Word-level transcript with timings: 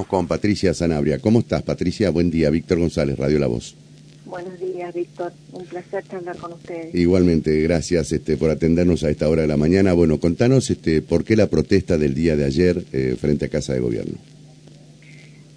Estamos 0.00 0.18
con 0.18 0.28
Patricia 0.28 0.72
Sanabria. 0.72 1.18
¿Cómo 1.18 1.40
estás, 1.40 1.62
Patricia? 1.62 2.08
Buen 2.08 2.30
día. 2.30 2.48
Víctor 2.48 2.78
González, 2.78 3.18
Radio 3.18 3.38
La 3.38 3.48
Voz. 3.48 3.76
Buenos 4.24 4.58
días, 4.58 4.94
Víctor. 4.94 5.30
Un 5.52 5.66
placer 5.66 6.02
charlar 6.08 6.38
con 6.38 6.54
ustedes. 6.54 6.94
Igualmente, 6.94 7.60
gracias 7.60 8.10
este, 8.10 8.38
por 8.38 8.48
atendernos 8.48 9.04
a 9.04 9.10
esta 9.10 9.28
hora 9.28 9.42
de 9.42 9.48
la 9.48 9.58
mañana. 9.58 9.92
Bueno, 9.92 10.18
contanos 10.18 10.70
este, 10.70 11.02
por 11.02 11.22
qué 11.22 11.36
la 11.36 11.48
protesta 11.48 11.98
del 11.98 12.14
día 12.14 12.34
de 12.34 12.46
ayer 12.46 12.82
eh, 12.94 13.14
frente 13.20 13.44
a 13.44 13.48
Casa 13.50 13.74
de 13.74 13.80
Gobierno. 13.80 14.14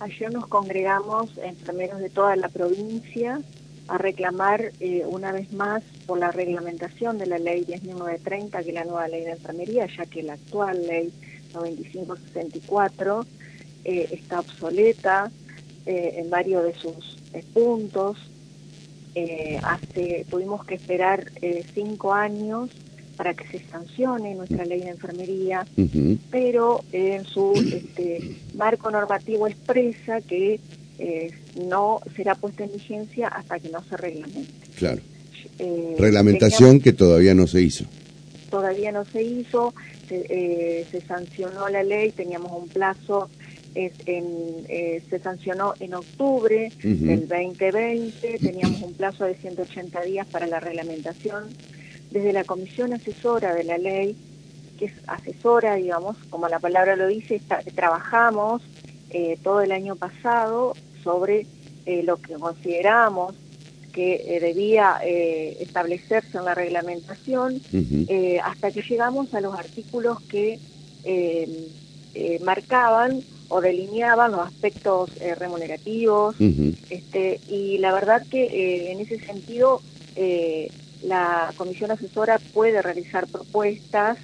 Ayer 0.01 0.33
nos 0.33 0.47
congregamos 0.47 1.29
enfermeros 1.41 2.01
de 2.01 2.09
toda 2.09 2.35
la 2.35 2.49
provincia 2.49 3.39
a 3.87 3.97
reclamar 3.97 4.73
eh, 4.81 5.03
una 5.07 5.31
vez 5.31 5.53
más 5.53 5.83
por 6.05 6.19
la 6.19 6.33
reglamentación 6.33 7.17
de 7.17 7.27
la 7.27 7.39
ley 7.39 7.63
10.930, 7.63 8.61
que 8.61 8.69
es 8.69 8.73
la 8.73 8.83
nueva 8.83 9.07
ley 9.07 9.23
de 9.23 9.31
enfermería, 9.31 9.87
ya 9.87 10.05
que 10.05 10.21
la 10.21 10.33
actual 10.33 10.85
ley 10.85 11.13
9564 11.53 13.25
eh, 13.85 14.07
está 14.11 14.39
obsoleta 14.39 15.29
eh, 15.85 16.15
en 16.17 16.29
varios 16.29 16.63
de 16.63 16.73
sus 16.73 17.17
eh, 17.33 17.43
puntos. 17.53 18.17
hace, 19.61 20.25
tuvimos 20.29 20.65
que 20.65 20.75
esperar 20.75 21.31
cinco 21.75 22.13
años 22.13 22.71
para 23.17 23.33
que 23.35 23.45
se 23.47 23.63
sancione 23.69 24.33
nuestra 24.33 24.65
ley 24.65 24.81
de 24.81 24.89
enfermería, 24.89 25.67
pero 26.31 26.83
en 26.91 27.23
su 27.25 27.53
este, 27.53 28.37
marco 28.55 28.89
normativo 28.89 29.47
expresa 29.47 30.19
que 30.21 30.59
no 31.67 31.99
será 32.15 32.33
puesta 32.33 32.63
en 32.63 32.71
vigencia 32.71 33.27
hasta 33.27 33.59
que 33.59 33.69
no 33.69 33.83
se 33.83 33.97
reglamente. 33.97 34.51
Claro. 34.77 35.01
Reglamentación 35.99 36.79
que 36.79 36.93
todavía 36.93 37.35
no 37.35 37.45
se 37.45 37.61
hizo. 37.61 37.85
Todavía 38.49 38.91
no 38.91 39.05
se 39.05 39.21
hizo, 39.21 39.75
se, 40.09 40.87
se 40.89 41.01
sancionó 41.01 41.69
la 41.69 41.83
ley, 41.83 42.11
teníamos 42.11 42.51
un 42.51 42.67
plazo 42.67 43.29
en, 43.75 44.65
eh, 44.67 45.01
se 45.09 45.19
sancionó 45.19 45.73
en 45.79 45.93
octubre 45.93 46.71
del 46.81 47.27
2020, 47.27 48.39
teníamos 48.39 48.81
un 48.81 48.93
plazo 48.93 49.25
de 49.25 49.35
180 49.35 50.01
días 50.01 50.27
para 50.27 50.47
la 50.47 50.59
reglamentación. 50.59 51.45
Desde 52.11 52.33
la 52.33 52.43
comisión 52.43 52.93
asesora 52.93 53.55
de 53.55 53.63
la 53.63 53.77
ley, 53.77 54.15
que 54.77 54.85
es 54.85 54.93
asesora, 55.07 55.75
digamos, 55.75 56.17
como 56.29 56.47
la 56.47 56.59
palabra 56.59 56.95
lo 56.95 57.07
dice, 57.07 57.41
trabajamos 57.73 58.61
eh, 59.09 59.37
todo 59.43 59.61
el 59.61 59.71
año 59.71 59.95
pasado 59.95 60.73
sobre 61.03 61.47
eh, 61.85 62.03
lo 62.03 62.17
que 62.17 62.33
consideramos 62.33 63.35
que 63.91 64.39
debía 64.41 64.97
establecerse 65.03 66.39
en 66.39 66.45
la 66.45 66.55
reglamentación, 66.55 67.61
hasta 68.43 68.71
que 68.71 68.81
llegamos 68.81 69.31
a 69.35 69.41
los 69.41 69.53
artículos 69.53 70.19
que 70.21 70.57
marcaban 72.41 73.21
o 73.53 73.61
delineaban 73.61 74.31
los 74.31 74.47
aspectos 74.47 75.11
eh, 75.21 75.35
remunerativos, 75.35 76.35
este, 76.89 77.39
y 77.47 77.77
la 77.77 77.93
verdad 77.93 78.25
que 78.25 78.45
eh, 78.45 78.91
en 78.91 78.99
ese 78.99 79.19
sentido 79.19 79.79
eh, 80.15 80.71
la 81.03 81.53
comisión 81.55 81.91
asesora 81.91 82.39
puede 82.39 82.81
realizar 82.81 83.27
propuestas, 83.27 84.17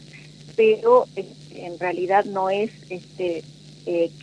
pero 0.56 1.06
en 1.54 1.78
realidad 1.78 2.26
no 2.26 2.50
es 2.50 2.72
este, 2.90 3.44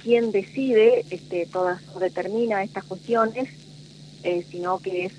quien 0.03 0.33
decide 0.33 1.05
este, 1.11 1.47
todas 1.47 1.81
o 1.95 2.01
determina 2.01 2.65
estas 2.65 2.83
cuestiones, 2.85 3.49
sino 4.51 4.81
que 4.81 5.05
es 5.05 5.13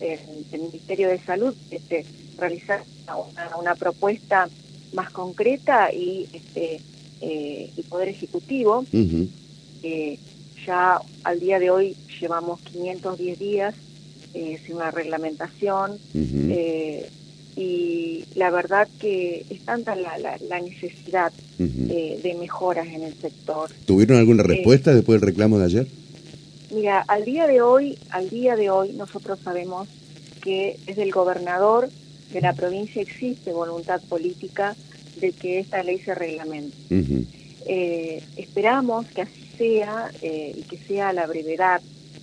el, 0.00 0.60
Ministerio 0.60 1.08
de 1.08 1.20
Salud 1.20 1.54
este, 1.70 2.04
realizar 2.36 2.82
una, 3.06 3.56
una 3.56 3.74
propuesta 3.76 4.48
más 4.92 5.10
concreta 5.10 5.92
y 5.92 6.28
este, 6.32 6.80
eh, 7.20 7.70
el 7.76 7.84
Poder 7.84 8.08
Ejecutivo. 8.08 8.84
ya 10.66 11.00
al 11.24 11.40
día 11.40 11.58
de 11.58 11.70
hoy 11.70 11.96
llevamos 12.20 12.60
510 12.60 13.38
días 13.38 13.74
eh, 14.34 14.58
sin 14.64 14.76
una 14.76 14.90
reglamentación 14.90 15.98
eh, 16.14 17.08
y 17.56 18.24
la 18.34 18.50
verdad 18.50 18.86
que 19.00 19.46
es 19.48 19.60
tanta 19.60 19.96
la, 19.96 20.18
la, 20.18 20.60
necesidad 20.60 21.32
de 21.58 22.36
mejoras 22.38 22.86
en 22.88 23.02
el 23.02 23.14
sector. 23.14 23.70
¿Tuvieron 23.86 24.18
alguna 24.18 24.42
respuesta 24.42 24.94
después 24.94 25.20
del 25.20 25.30
reclamo 25.30 25.58
de 25.58 25.64
ayer? 25.64 25.86
Mira, 26.70 27.00
al 27.08 27.24
día 27.24 27.46
de 27.46 27.62
hoy, 27.62 27.98
al 28.10 28.28
día 28.28 28.54
de 28.54 28.70
hoy 28.70 28.92
nosotros 28.92 29.38
sabemos 29.42 29.88
que 30.42 30.78
desde 30.86 31.02
el 31.02 31.10
gobernador 31.10 31.88
de 32.32 32.40
la 32.40 32.52
provincia 32.52 33.00
existe 33.00 33.52
voluntad 33.52 34.00
política 34.02 34.76
de 35.20 35.32
que 35.32 35.60
esta 35.60 35.82
ley 35.82 35.98
se 35.98 36.14
reglamente. 36.14 36.76
Eh, 37.66 38.22
esperamos 38.36 39.06
que 39.06 39.22
así 39.22 39.44
sea 39.56 40.10
eh, 40.22 40.54
y 40.56 40.62
que 40.62 40.78
sea 40.78 41.10
a 41.10 41.12
la 41.12 41.26
brevedad, 41.26 41.80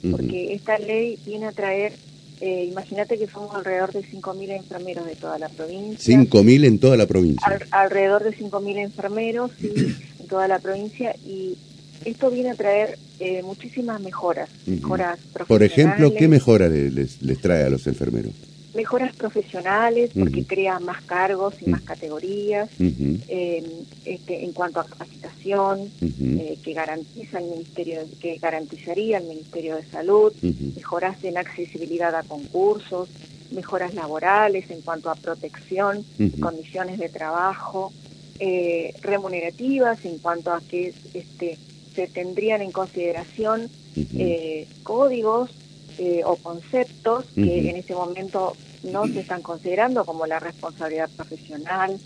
porque 0.09 0.53
esta 0.53 0.78
ley 0.78 1.17
viene 1.25 1.47
a 1.47 1.51
traer, 1.51 1.94
eh, 2.41 2.67
imagínate 2.69 3.17
que 3.17 3.28
somos 3.28 3.55
alrededor 3.55 3.91
de 3.91 4.03
5.000 4.03 4.55
enfermeros 4.55 5.05
de 5.05 5.16
toda 5.16 5.38
la 5.38 5.50
provincia. 5.50 6.17
5.000 6.17 6.66
en 6.66 6.79
toda 6.79 6.97
la 6.97 7.05
provincia. 7.05 7.59
alrededor 7.72 8.23
de 8.23 8.31
5.000 8.35 8.78
enfermeros 8.78 9.51
en 9.61 10.28
toda 10.28 10.47
la 10.47 10.59
provincia 10.59 11.16
y 11.25 11.57
esto 12.05 12.29
viene 12.29 12.51
a 12.51 12.55
traer 12.55 12.97
muchísimas 13.44 14.01
mejoras, 14.01 14.50
mejoras 14.66 15.17
Por 15.47 15.63
ejemplo, 15.63 16.13
¿qué 16.13 16.28
mejoras 16.28 16.69
les, 16.69 17.22
les 17.22 17.39
trae 17.39 17.63
a 17.63 17.69
los 17.69 17.88
enfermeros? 17.88 18.34
Mejoras 18.75 19.15
profesionales 19.15 20.11
porque 20.13 20.45
crea 20.45 20.79
más 20.79 21.01
cargos 21.03 21.55
y 21.61 21.69
más 21.69 21.81
categorías 21.81 22.69
em, 22.79 23.63
este, 24.05 24.43
en 24.43 24.51
cuanto 24.51 24.81
a 24.81 24.85
capacitación 24.85 25.89
eh, 26.01 26.57
que 26.61 26.73
garantiza 26.73 27.39
el 27.39 27.45
ministerio 27.45 28.01
que 28.19 28.37
garantizaría 28.37 29.17
el 29.19 29.25
ministerio 29.25 29.77
de 29.77 29.85
salud 29.85 30.33
mejoras 30.75 31.23
en 31.23 31.37
accesibilidad 31.37 32.13
a 32.15 32.23
concursos 32.23 33.09
mejoras 33.51 33.93
laborales 33.93 34.69
en 34.69 34.81
cuanto 34.81 35.09
a 35.09 35.15
protección 35.15 36.05
condiciones 36.39 36.99
de 36.99 37.09
trabajo 37.09 37.93
eh, 38.39 38.93
remunerativas 39.01 40.03
en 40.03 40.17
cuanto 40.17 40.51
a 40.51 40.59
que 40.61 40.93
este 41.13 41.57
se 41.95 42.07
tendrían 42.07 42.61
en 42.61 42.71
consideración 42.71 43.69
eh, 45.97 46.22
o 46.25 46.35
conceptos 46.35 47.25
que 47.35 47.69
en 47.69 47.75
ese 47.75 47.94
momento 47.94 48.56
no 48.83 49.07
se 49.07 49.22
están 49.22 49.41
considerando 49.41 50.06
como 50.06 50.25
la 50.25 50.39
responsabilidad 50.39 51.09
profesional, 51.16 51.97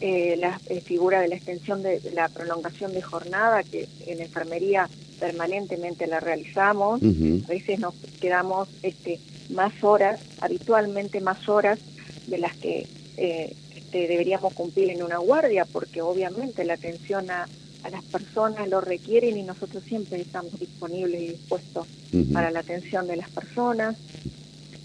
eh, 0.00 0.36
la 0.38 0.60
eh, 0.68 0.80
figura 0.80 1.20
de 1.20 1.28
la 1.28 1.36
extensión 1.36 1.82
de, 1.82 2.00
la 2.14 2.28
prolongación 2.28 2.92
de 2.92 3.02
jornada 3.02 3.62
que 3.62 3.88
en 4.06 4.20
enfermería 4.20 4.88
permanentemente 5.18 6.06
la 6.06 6.20
realizamos, 6.20 7.02
a 7.02 7.46
veces 7.48 7.78
nos 7.78 7.94
quedamos 8.20 8.68
este, 8.82 9.20
más 9.50 9.72
horas, 9.82 10.20
habitualmente 10.40 11.20
más 11.20 11.48
horas 11.48 11.78
de 12.26 12.38
las 12.38 12.56
que 12.56 12.86
eh, 13.16 13.54
este, 13.76 14.08
deberíamos 14.08 14.54
cumplir 14.54 14.90
en 14.90 15.02
una 15.02 15.18
guardia, 15.18 15.64
porque 15.64 16.00
obviamente 16.00 16.64
la 16.64 16.74
atención 16.74 17.30
a, 17.30 17.46
las 17.88 18.04
personas 18.04 18.68
lo 18.68 18.80
requieren 18.80 19.36
y 19.36 19.42
nosotros 19.42 19.82
siempre 19.84 20.20
estamos 20.20 20.58
disponibles 20.58 21.22
y 21.22 21.28
dispuestos 21.28 21.86
para 22.32 22.50
la 22.50 22.60
atención 22.60 23.06
de 23.06 23.16
las 23.16 23.30
personas. 23.30 23.96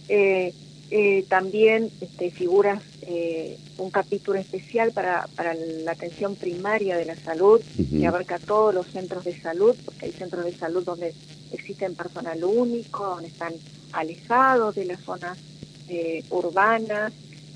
Eh, 0.08 0.54
eh, 0.92 1.26
también 1.28 1.90
este, 2.00 2.30
figuras 2.30 2.84
eh, 3.02 3.58
un 3.80 3.90
capítulo 3.90 4.40
especial 4.40 4.92
para, 4.92 5.28
para 5.36 5.56
la 5.56 5.92
atención 5.92 6.36
primaria 6.36 6.96
de 6.96 7.06
la 7.06 7.16
salud, 7.16 7.60
que 7.90 8.06
abarca 8.06 8.38
todos 8.38 8.74
los 8.74 8.88
centros 8.88 9.26
de 9.26 9.38
salud, 9.40 9.76
porque 9.84 10.06
hay 10.06 10.12
centros 10.12 10.46
de 10.46 10.54
salud 10.54 10.86
donde 10.86 11.14
existen 11.52 11.96
personal 11.96 12.44
único, 12.44 13.06
donde 13.06 13.28
están 13.28 13.54
alejados 13.94 14.76
de 14.76 14.86
las 14.86 15.02
zonas 15.02 15.38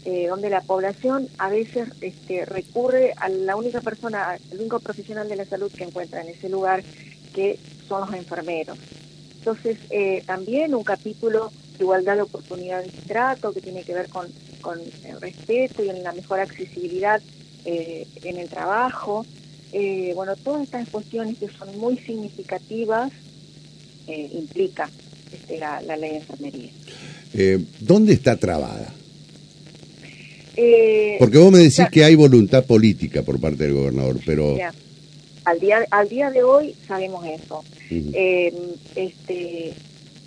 eh, 0.09 0.27
donde 0.27 0.49
la 0.49 0.61
población 0.61 1.27
a 1.37 1.49
veces 1.49 1.89
este, 2.01 2.45
recurre 2.45 3.13
a 3.17 3.29
la 3.29 3.55
única 3.55 3.81
persona, 3.81 4.31
al 4.31 4.59
único 4.59 4.79
profesional 4.79 5.29
de 5.29 5.35
la 5.35 5.45
salud 5.45 5.71
que 5.71 5.83
encuentra 5.83 6.21
en 6.21 6.29
ese 6.29 6.49
lugar, 6.49 6.83
que 7.33 7.59
son 7.87 8.01
los 8.01 8.13
enfermeros. 8.13 8.77
Entonces, 9.37 9.77
también 10.25 10.75
un 10.75 10.83
capítulo 10.83 11.51
igualdad 11.83 12.15
de 12.15 12.21
oportunidades 12.23 12.91
y 12.93 13.07
trato, 13.07 13.53
que 13.53 13.61
tiene 13.61 13.83
que 13.83 13.93
ver 13.93 14.09
con, 14.09 14.27
el 15.05 15.21
respeto 15.21 15.83
y 15.83 15.89
en 15.89 16.03
la 16.03 16.11
mejor 16.11 16.39
accesibilidad 16.39 17.21
eh, 17.65 18.05
en 18.23 18.37
el 18.37 18.49
trabajo. 18.49 19.25
Eh, 19.71 20.11
bueno, 20.15 20.35
todas 20.35 20.63
estas 20.63 20.89
cuestiones 20.89 21.37
que 21.37 21.47
son 21.47 21.77
muy 21.77 21.97
significativas 21.97 23.11
eh, 24.07 24.29
implica 24.33 24.89
este, 25.31 25.57
la, 25.57 25.79
ley 25.81 26.11
de 26.11 26.17
enfermería. 26.17 26.71
¿Dónde 27.79 28.13
está 28.13 28.35
trabada? 28.35 28.93
Porque 31.19 31.37
vos 31.37 31.51
me 31.51 31.59
decís 31.59 31.85
que 31.91 32.03
hay 32.03 32.15
voluntad 32.15 32.63
política 32.65 33.21
por 33.21 33.39
parte 33.39 33.63
del 33.65 33.73
gobernador, 33.73 34.17
pero... 34.25 34.57
al 35.45 35.59
día, 35.59 35.85
al 35.89 36.09
día 36.09 36.29
de 36.31 36.43
hoy 36.43 36.75
sabemos 36.87 37.25
eso. 37.25 37.63
este, 38.95 39.73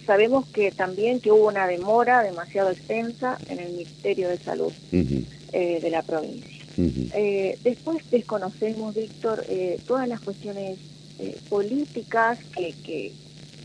Sabemos 0.07 0.47
que 0.49 0.73
también 0.73 1.21
que 1.21 1.31
hubo 1.31 1.47
una 1.49 1.67
demora 1.67 2.23
demasiado 2.23 2.71
extensa 2.71 3.39
en 3.49 3.61
el 3.61 3.71
Ministerio 3.73 4.29
de 4.29 4.39
Salud 4.39 4.73
eh, 4.91 5.79
de 5.81 5.91
la 5.91 6.03
provincia. 6.03 6.63
Eh, 6.77 7.59
después 7.63 7.99
desconocemos, 8.11 8.95
Víctor, 8.95 9.45
eh, 9.49 9.79
todas 9.87 10.09
las 10.09 10.21
cuestiones 10.21 10.79
eh, 11.19 11.37
políticas 11.49 12.39
que, 12.57 12.75
que, 12.85 13.13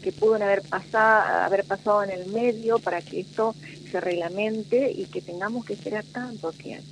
que 0.02 0.12
pueden 0.12 0.44
haber 0.44 0.62
pasado, 0.62 1.44
haber 1.44 1.64
pasado 1.66 2.04
en 2.04 2.12
el 2.12 2.28
medio 2.28 2.80
para 2.80 3.02
que 3.02 3.20
esto 3.20 3.56
se 3.92 4.00
reglamente 4.00 4.92
y 4.92 5.06
que 5.06 5.22
tengamos 5.22 5.66
que 5.66 5.74
esperar 5.74 6.04
tanto 6.06 6.52
tiempo. 6.52 6.88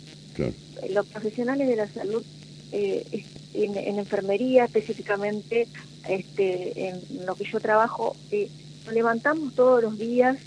Los 0.89 1.05
profesionales 1.07 1.67
de 1.67 1.75
la 1.75 1.87
salud 1.87 2.23
eh, 2.71 3.23
en, 3.53 3.77
enfermería 3.77 4.65
específicamente, 4.65 5.67
este, 6.09 6.89
en 6.89 7.25
lo 7.25 7.35
que 7.35 7.45
yo 7.45 7.59
trabajo, 7.59 8.15
eh, 8.31 8.49
nos 8.85 8.93
levantamos 8.93 9.55
todos 9.55 9.81
los 9.81 9.97
días 9.97 10.37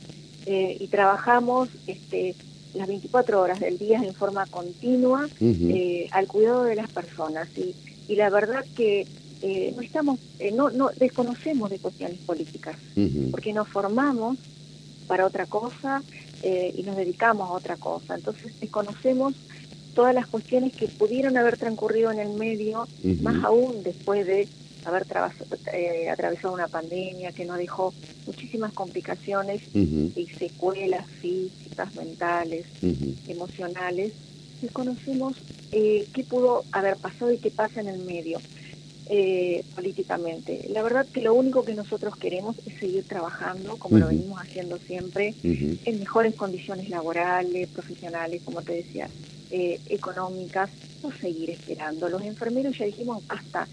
eh, 0.47 0.77
y 0.79 0.89
trabajamos 0.89 1.71
este, 1.87 2.35
las 2.75 2.87
24 2.87 3.41
horas 3.41 3.61
del 3.61 3.79
día 3.79 4.03
en 4.03 4.15
forma 4.15 4.47
continua 4.47 5.29
al 6.11 6.27
cuidado 6.27 6.65
de 6.65 6.77
las 6.77 6.91
personas. 6.91 7.49
Y, 7.57 7.75
y 8.09 8.17
la 8.17 8.31
verdad 8.31 8.65
que 8.77 9.07
no 9.43 9.83
estamos, 9.83 10.19
no, 10.55 10.71
no 10.71 10.91
desconocemos 10.99 11.71
de 11.71 11.79
cuestiones 11.79 12.19
políticas, 12.19 12.77
porque 13.31 13.53
nos 13.53 13.69
formamos 13.69 14.39
para 15.07 15.27
otra 15.27 15.47
cosa 15.47 16.03
y 16.43 16.83
nos 16.83 16.97
dedicamos 16.97 17.49
a 17.49 17.53
otra 17.53 17.77
cosa. 17.77 18.15
Entonces 18.17 18.53
desconocemos 18.61 19.35
todas 19.95 20.15
las 20.15 20.29
cuestiones 20.29 20.73
que 20.75 20.87
pudieron 20.87 21.37
haber 21.37 21.57
transcurrido 21.57 22.13
en 22.13 22.21
el 22.21 22.31
medio, 22.31 22.87
más 23.21 23.43
aún 23.45 23.83
después 23.83 24.27
de 24.27 24.47
haber 24.85 25.07
eh, 25.73 26.09
atravesado 26.09 26.55
una 26.55 26.69
pandemia 26.69 27.33
que 27.33 27.45
nos 27.45 27.59
dejó 27.59 27.93
muchísimas 28.27 28.73
complicaciones 28.73 29.63
y 29.75 30.27
secuelas 30.39 31.05
físicas, 31.21 31.95
mentales, 31.95 32.67
emocionales, 33.27 34.13
desconocemos 34.63 35.35
eh, 35.73 36.07
qué 36.13 36.25
pudo 36.25 36.65
haber 36.73 36.97
pasado 36.97 37.33
y 37.33 37.39
qué 37.39 37.51
pasa 37.51 37.81
en 37.81 37.89
el 37.89 37.99
medio 37.99 38.39
eh, 39.11 39.65
políticamente. 39.75 40.67
La 40.71 40.83
verdad 40.83 41.07
que 41.07 41.23
lo 41.23 41.35
único 41.35 41.65
que 41.65 41.75
nosotros 41.75 42.17
queremos 42.17 42.57
es 42.67 42.79
seguir 42.79 43.05
trabajando, 43.05 43.77
como 43.77 43.99
lo 43.99 44.09
venimos 44.09 44.41
haciendo 44.41 44.79
siempre, 44.79 45.35
en 45.43 45.99
mejores 45.99 46.35
condiciones 46.35 46.89
laborales, 46.91 47.69
profesionales, 47.69 48.43
como 48.45 48.63
te 48.63 48.75
decía, 48.75 49.09
eh, 49.51 49.81
económicas, 49.89 50.69
no 51.03 51.11
seguir 51.11 51.51
esperando. 51.51 52.09
Los 52.11 52.23
enfermeros 52.23 52.77
ya 52.77 52.85
dijimos, 52.85 53.23
hasta 53.29 53.67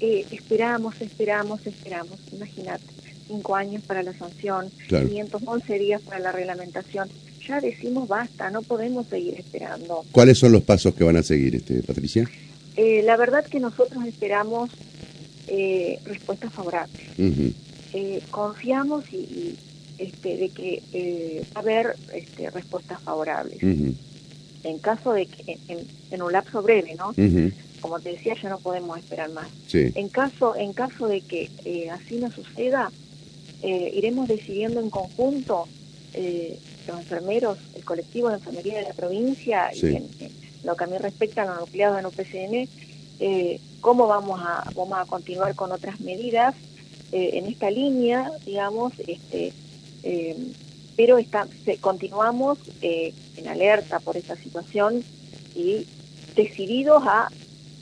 eh, 0.00 0.24
esperamos, 0.30 1.00
esperamos, 1.00 1.66
esperamos. 1.66 2.18
Imagínate, 2.32 2.84
cinco 3.26 3.56
años 3.56 3.82
para 3.82 4.02
la 4.02 4.14
sanción, 4.14 4.70
511 4.88 5.78
días 5.78 6.00
para 6.00 6.18
la 6.18 6.32
reglamentación. 6.32 7.08
Ya 7.46 7.60
decimos 7.60 8.08
basta, 8.08 8.50
no 8.50 8.62
podemos 8.62 9.06
seguir 9.08 9.34
esperando. 9.34 10.04
¿Cuáles 10.12 10.38
son 10.38 10.52
los 10.52 10.62
pasos 10.62 10.94
que 10.94 11.04
van 11.04 11.16
a 11.16 11.22
seguir, 11.22 11.56
este, 11.56 11.82
Patricia? 11.82 12.28
Eh, 12.78 13.02
la 13.04 13.16
verdad 13.16 13.44
que 13.44 13.60
nosotros 13.60 14.04
esperamos 14.06 14.70
eh, 15.48 15.98
respuestas 16.04 16.52
favorables. 16.52 17.02
confiamos 18.30 19.04
y, 19.12 19.56
este, 19.98 20.36
de 20.36 20.48
que 20.50 21.44
va 21.54 21.60
a 21.60 21.62
haber 21.62 21.96
este, 22.14 22.50
respuestas 22.50 23.02
favorables 23.02 23.58
en 24.64 24.78
caso 24.78 25.12
de 25.12 25.26
que, 25.26 25.58
en, 26.10 26.22
un 26.22 26.32
lapso 26.32 26.62
breve, 26.62 26.94
¿no? 26.96 27.14
Como 27.80 28.00
te 28.00 28.10
decía, 28.10 28.34
ya 28.40 28.48
no 28.48 28.58
podemos 28.58 28.98
esperar 28.98 29.30
más. 29.30 29.48
En 29.72 30.08
caso 30.08 30.56
en 30.56 30.72
caso 30.72 31.06
de 31.06 31.20
que 31.20 31.48
eh, 31.64 31.90
así 31.90 32.16
no 32.16 32.30
suceda, 32.30 32.90
eh, 33.62 33.92
iremos 33.94 34.28
decidiendo 34.28 34.80
en 34.80 34.90
conjunto 34.90 35.66
eh, 36.14 36.58
los 36.86 36.98
enfermeros, 36.98 37.58
el 37.74 37.84
colectivo 37.84 38.28
de 38.28 38.36
enfermería 38.36 38.78
de 38.78 38.84
la 38.84 38.94
provincia 38.94 39.70
y 39.74 39.96
en, 39.96 40.08
lo 40.64 40.76
que 40.76 40.84
a 40.84 40.86
mí 40.86 40.98
respecta 40.98 41.42
a 41.42 41.46
los 41.46 41.60
nucleados 41.60 41.98
en 41.98 42.06
UPCN, 42.06 42.68
cómo 43.80 44.06
vamos 44.06 44.40
a 44.42 44.64
vamos 44.74 44.98
a 44.98 45.04
continuar 45.06 45.54
con 45.54 45.72
otras 45.72 46.00
medidas 46.00 46.54
en 47.12 47.46
esta 47.46 47.70
línea, 47.70 48.30
digamos, 48.44 48.92
este 49.06 49.52
pero 50.98 51.16
está, 51.16 51.46
continuamos 51.80 52.58
eh, 52.82 53.14
en 53.36 53.46
alerta 53.46 54.00
por 54.00 54.16
esta 54.16 54.34
situación 54.34 55.04
y 55.54 55.86
decididos 56.34 57.04
a 57.06 57.28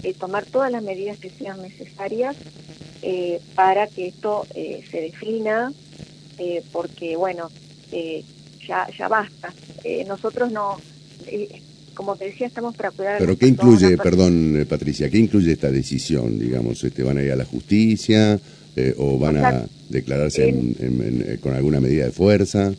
eh, 0.02 0.12
tomar 0.12 0.44
todas 0.44 0.70
las 0.70 0.82
medidas 0.82 1.16
que 1.16 1.30
sean 1.30 1.62
necesarias 1.62 2.36
eh, 3.00 3.40
para 3.54 3.86
que 3.86 4.08
esto 4.08 4.46
se 4.52 5.00
defina, 5.00 5.72
porque 6.72 7.16
bueno, 7.16 7.50
ya, 8.68 8.86
ya 8.98 9.08
basta. 9.08 9.54
nosotros 10.06 10.52
no, 10.52 10.76
como 11.96 12.14
te 12.14 12.26
decía, 12.26 12.46
estamos 12.46 12.76
para 12.76 12.92
cuidar... 12.92 13.18
Pero 13.18 13.36
¿qué 13.36 13.48
incluye, 13.48 13.96
perdón 13.96 14.64
Patricia, 14.68 15.10
qué 15.10 15.18
incluye 15.18 15.52
esta 15.52 15.72
decisión? 15.72 16.38
Digamos, 16.38 16.84
este, 16.84 17.02
¿van 17.02 17.18
a 17.18 17.22
ir 17.22 17.32
a 17.32 17.36
la 17.36 17.44
justicia 17.44 18.38
o 18.98 19.18
van 19.18 19.38
a 19.38 19.64
declararse 19.88 20.54
con 21.40 21.54
alguna 21.54 21.80
medida 21.80 22.04
de 22.04 22.12
fuerza? 22.12 22.72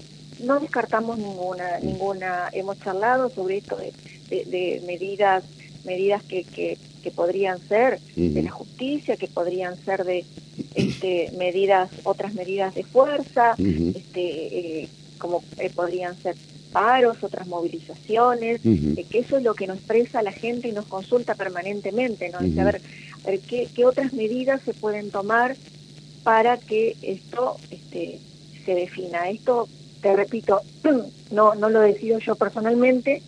no 0.43 0.59
descartamos 0.59 1.17
ninguna, 1.17 1.79
ninguna, 1.81 2.49
hemos 2.53 2.79
charlado 2.79 3.29
sobre 3.29 3.57
esto 3.57 3.77
de, 3.77 4.81
medidas, 4.85 5.43
medidas 5.85 6.23
que, 6.23 6.43
que, 6.43 6.77
podrían 7.15 7.57
ser 7.69 8.01
de 8.17 8.43
la 8.43 8.51
justicia, 8.51 9.15
que 9.15 9.27
podrían 9.27 9.77
ser 9.85 10.03
de 10.03 10.25
este, 10.75 11.31
medidas, 11.37 11.89
otras 12.03 12.33
medidas 12.33 12.75
de 12.75 12.83
fuerza, 12.83 13.55
este, 13.57 14.81
eh, 14.81 14.89
como 15.17 15.41
eh, 15.57 15.71
podrían 15.73 16.21
ser 16.21 16.35
paros, 16.67 17.23
otras 17.23 17.47
movilizaciones, 17.47 18.61
eh, 18.63 19.05
que 19.09 19.19
eso 19.19 19.37
es 19.37 19.43
lo 19.43 19.53
que 19.53 19.67
nos 19.67 19.77
expresa 19.77 20.21
la 20.21 20.31
gente 20.31 20.67
y 20.67 20.71
nos 20.71 20.85
consulta 20.85 21.35
permanentemente, 21.35 22.29
¿no? 22.29 22.39
a 22.39 22.65
ver, 22.65 22.81
¿qué, 23.47 23.67
qué, 23.73 23.85
otras 23.85 24.13
medidas 24.13 24.61
se 24.63 24.73
pueden 24.73 25.11
tomar 25.11 25.55
para 26.23 26.57
que 26.57 26.95
esto 27.01 27.55
este, 27.71 28.19
se 28.67 28.75
defina. 28.75 29.29
Esto 29.29 29.67
te 30.01 30.15
repito, 30.15 30.61
no, 31.31 31.55
no 31.55 31.69
lo 31.69 31.79
decido 31.79 32.19
yo 32.19 32.35
personalmente, 32.35 33.23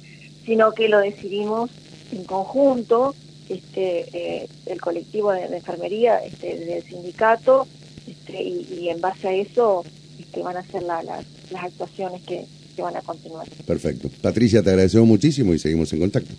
sino 0.46 0.74
que 0.74 0.90
lo 0.90 1.00
decidimos 1.00 1.72
en 2.12 2.26
conjunto, 2.26 3.16
este, 3.48 4.06
eh, 4.14 4.50
el 4.66 4.82
colectivo 4.82 5.32
de, 5.32 5.46
enfermería, 5.46 6.18
este, 6.24 6.58
del 6.58 6.84
sindicato, 6.84 7.68
este, 8.06 8.44
y, 8.44 8.90
en 8.90 9.00
base 9.00 9.28
a 9.30 9.34
eso 9.34 9.84
este, 10.20 10.44
van 10.44 10.58
a 10.58 10.64
ser 10.64 10.84
las 10.84 11.26
actuaciones 11.56 12.22
que, 12.24 12.46
que 12.76 12.82
van 12.82 12.96
a 12.96 13.02
continuar. 13.02 13.48
Perfecto. 13.66 14.10
Patricia, 14.22 14.64
te 14.64 14.70
agradecemos 14.70 15.08
muchísimo 15.08 15.54
y 15.54 15.60
seguimos 15.60 15.92
en 15.94 16.00
contacto. 16.00 16.34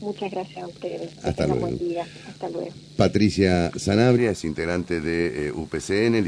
Muchas 0.00 0.32
gracias 0.32 0.64
a 0.64 0.66
ustedes. 0.66 1.10
Hasta 1.22 1.46
luego. 1.46 1.60
Buen 1.60 1.78
día. 1.78 2.04
Hasta 2.28 2.48
luego. 2.48 2.70
Patricia 2.96 3.70
Sanabria 3.76 4.32
es 4.32 4.44
integrante 4.44 5.00
de 5.00 5.48
eh, 5.48 5.52
UPCN. 5.52 6.24